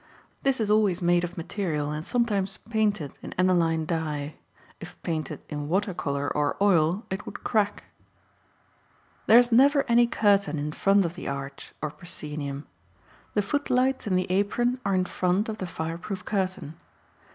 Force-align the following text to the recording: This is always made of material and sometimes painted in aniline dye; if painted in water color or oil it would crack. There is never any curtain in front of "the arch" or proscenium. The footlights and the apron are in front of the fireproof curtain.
This 0.41 0.59
is 0.59 0.71
always 0.71 0.99
made 0.99 1.23
of 1.23 1.37
material 1.37 1.91
and 1.91 2.03
sometimes 2.03 2.57
painted 2.57 3.19
in 3.21 3.33
aniline 3.33 3.85
dye; 3.85 4.33
if 4.79 4.99
painted 5.03 5.41
in 5.47 5.69
water 5.69 5.93
color 5.93 6.27
or 6.35 6.57
oil 6.59 7.05
it 7.11 7.27
would 7.27 7.43
crack. 7.43 7.83
There 9.27 9.37
is 9.37 9.51
never 9.51 9.85
any 9.87 10.07
curtain 10.07 10.57
in 10.57 10.71
front 10.71 11.05
of 11.05 11.13
"the 11.13 11.27
arch" 11.27 11.75
or 11.83 11.91
proscenium. 11.91 12.65
The 13.35 13.43
footlights 13.43 14.07
and 14.07 14.17
the 14.17 14.31
apron 14.31 14.81
are 14.83 14.95
in 14.95 15.05
front 15.05 15.47
of 15.47 15.59
the 15.59 15.67
fireproof 15.67 16.25
curtain. 16.25 16.79